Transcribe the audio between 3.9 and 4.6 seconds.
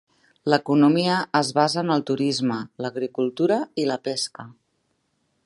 la pesca.